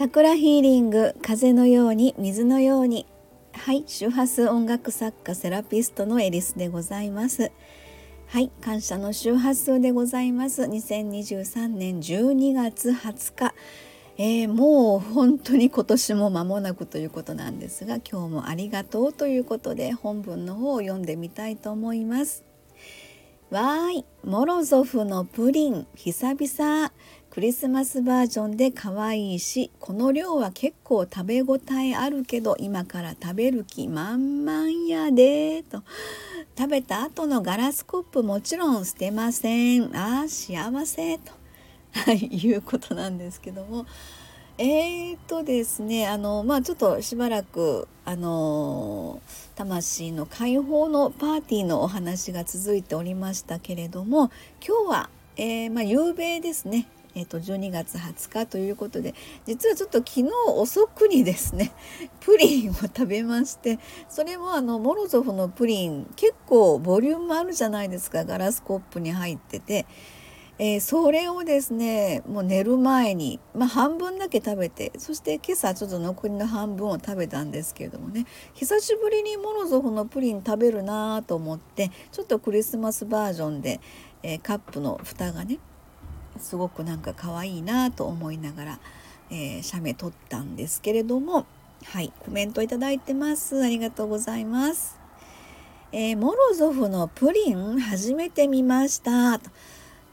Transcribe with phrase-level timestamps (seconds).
[0.00, 3.04] チャクラヒーリング風のように水のように。
[3.52, 7.52] はい周波数音楽作家セラピストのエリスでございます。
[8.26, 10.62] はい感謝の周波数でございます。
[10.62, 13.54] 2023年12月20日。
[14.16, 22.49] えー、もう本当に今年も間もなくということなんですが今日もありがとうということで本文の方を読んでみたいと思います。
[23.50, 24.04] わーい。
[24.22, 25.84] モロゾフのプリン。
[25.96, 26.92] 久々。
[27.30, 35.82] クリスマスバージョンで可愛いしこの量は結構食べ応えあるけど今から食べる気満々やでと。
[36.56, 39.96] 食べた後のガラスコップもちろん捨てません。
[39.96, 41.32] あー幸せと、
[41.92, 43.84] はい、いうことなんですけども。
[44.62, 49.22] えーとですねあのまあちょっとしばらくあの
[49.54, 54.30] 魂の解放のパーティーのお話が続いておりましたけれども
[54.62, 59.14] 今日は、えー、まあ、夕べですねえー、と12月20日ということで
[59.46, 61.72] 実はちょっと昨日遅くにですね
[62.20, 63.78] プリンを食べまして
[64.10, 69.86] それもあのモロゾフのプリン結構ボリュームあるじゃないですかガラスコップに入ってて、
[70.62, 83.80] えー、それをですねもう寝る前に、まあ、半分だけ食べてそして今朝ちょっと残りの半分を食べたんですけれどもね久しぶりにモロゾフのプリン食べるなと思ってちょっとクリスマスバージョンで、
[84.22, 85.58] えー、カップの蓋がね
[86.38, 88.80] すごくなんか可愛いなと思いながら、
[89.30, 91.46] えー、写メ撮ったんですけれども
[91.84, 93.64] はいコメントいただいてます。
[93.64, 95.00] ありがとうございます、
[95.92, 99.38] えー、モロゾフのプリン初めて見ました。
[99.38, 99.48] と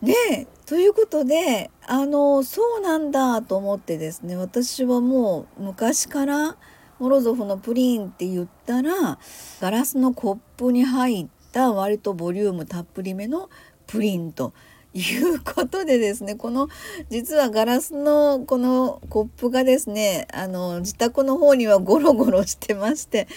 [0.01, 6.57] ねということであのそうなんだと思ってですね私はもう昔から
[6.99, 9.19] モロゾフのプリンって言ったら
[9.61, 13.49] ガラスのコップに入った割とボリュームたっぷりめの
[13.85, 14.53] プリンと
[14.93, 16.69] いうことでですねこの
[17.09, 23.27] 実はガラスのこのコップがですねあの自宅の方にはゴロゴロしてまして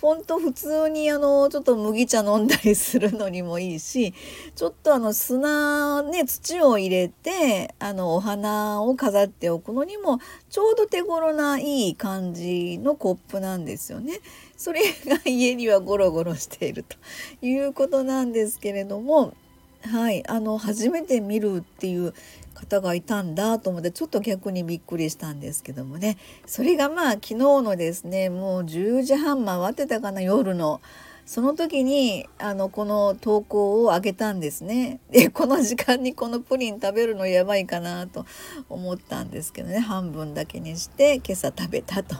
[0.00, 4.14] ほんと普通にあのちょっと麦茶飲んだりするのにもいいし
[4.54, 10.20] ちょっとあの砂ね土を入れてあのお花を飾っておくのにも
[10.50, 14.20] ちょうど手頃ないい感じのコップなんですよね。
[14.56, 16.96] それが家にはゴロゴロしていると
[17.42, 19.34] いうことなんですけれども
[19.82, 20.26] はい。
[20.28, 22.12] あの初めて見るっていう
[22.54, 26.18] 方がいたんだと思ってちょっと逆にびっくりしたんですけどもね。
[26.46, 30.80] それがまあ昨日のですねもう10時半回ってたかな夜の。
[31.28, 34.98] その時にあのこの投稿をあげたんですね。
[35.10, 38.24] で この時間にこのプリン食べるのやばいかなと
[38.70, 42.16] 思ったんですけどね半分だけにして今朝食べたと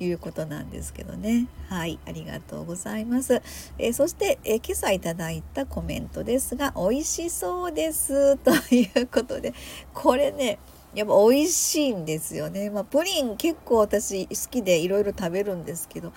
[0.00, 1.46] いうことなんですけどね。
[1.68, 3.42] はいありがとうございます。
[3.78, 9.52] え、そして、え、今朝いただいたコメントですが「美味しそうです」ということで
[9.92, 10.58] これね
[10.94, 12.70] やっぱ美味しいんですよね。
[12.70, 16.12] まあ、プリン結構私好きでいろいろ食べるんですけど。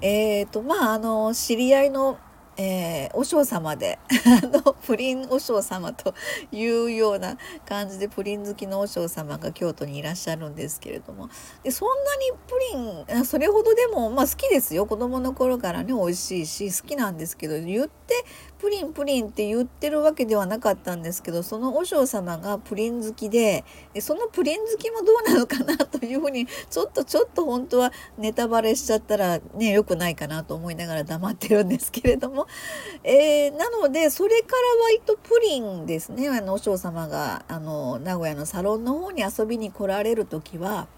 [0.00, 2.18] えーとまああの知り合いの
[2.60, 6.12] えー、お嬢様で あのプリンお嬢様と
[6.50, 11.28] いうような感じでプリン好きのお嬢様が京都にいらっしゃるんですけれども。
[11.62, 14.86] でそんなにプリンそれほどでも、まあ、好きですよ。
[14.86, 18.24] 子供の頃からね美味しいし好きなんですけど言って
[18.58, 23.64] プリンプリンって言ってるわけではなかったんですけどその和尚様がプリン好きで
[24.00, 32.46] そのプリン好きもどうなのかなというふうにちょっとちょっと本当はネタバレしちゃったらね良くないかなと思いながら黙ってるんですけれども、
[33.04, 40.88] えー、なのでそれから割とプリンですねあの和尚様があの名古屋のサロンの方に遊びに来られる時は。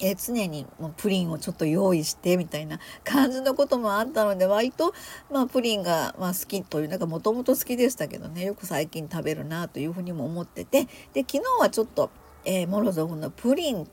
[0.00, 4.94] えー、常にもうプリンをちょっと用意してみたいな感じのこともあったので割と、
[5.30, 8.44] まあ、プリンが、まあ、好きというなんかもともと好きでしたけどね。
[8.44, 10.86] よく最近食べるなというふうにも思ってて。
[11.12, 12.10] で昨日はちょっと、
[12.44, 13.88] えー、モロゾフのプリン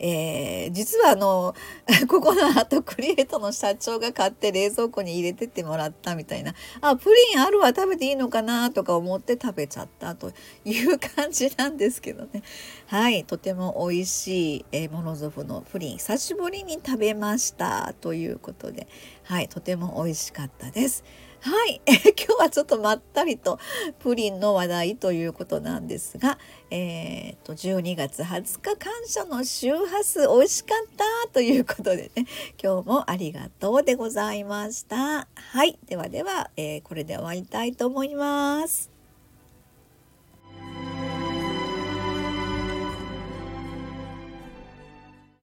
[0.00, 1.54] えー、実はあの
[2.08, 6.54] ここのアートクリエイトの社長が買って冷蔵庫に入れてってもらったみたいな。
[6.80, 10.32] あプリンあるわ食べていいのかなとか思って食べちゃったと
[10.64, 12.42] いう感じなんですけどね。
[12.86, 18.86] はいとても美味しい、えー、モロゾフのプリン久しぶりに食べましたということで。
[19.24, 21.04] はいとても美味しかったです。
[21.40, 23.60] はい、え 今日はちょっとまったりと
[24.00, 26.38] プリンの話題ということなんですが、
[26.70, 32.26] えーと、12月20日感謝の周ハス美味しかったということでね
[32.62, 35.26] 今日もありがとうでございました。
[35.34, 38.97] はいではでは、えー、これで終わりたいと思います。